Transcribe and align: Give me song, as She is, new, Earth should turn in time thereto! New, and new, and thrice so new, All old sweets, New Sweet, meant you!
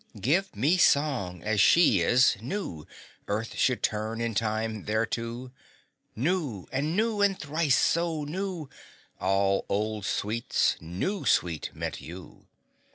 Give 0.19 0.55
me 0.55 0.77
song, 0.77 1.43
as 1.43 1.61
She 1.61 1.99
is, 2.01 2.35
new, 2.41 2.87
Earth 3.27 3.53
should 3.55 3.83
turn 3.83 4.19
in 4.19 4.33
time 4.33 4.85
thereto! 4.85 5.51
New, 6.15 6.67
and 6.71 6.95
new, 6.97 7.21
and 7.21 7.39
thrice 7.39 7.77
so 7.77 8.23
new, 8.23 8.67
All 9.19 9.63
old 9.69 10.07
sweets, 10.07 10.75
New 10.81 11.23
Sweet, 11.27 11.69
meant 11.75 12.01
you! 12.01 12.47